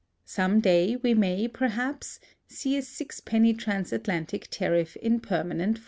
Some 0.25 0.61
day 0.61 0.95
we 0.95 1.13
may, 1.13 1.47
perhaps, 1.47 2.19
see 2.47 2.75
a 2.75 2.81
sixpenny 2.81 3.53
transatlantic 3.53 4.47
tariff 4.49 4.95
in 4.95 5.19
permanent 5.19 5.77
force. 5.77 5.79